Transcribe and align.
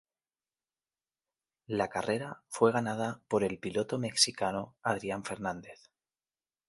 La 1.67 1.87
carrera 1.87 2.41
fue 2.47 2.71
ganada 2.71 3.21
por 3.27 3.43
el 3.43 3.59
piloto 3.59 3.99
mexicano 3.99 4.75
Adrián 4.81 5.23
Fernández. 5.23 5.91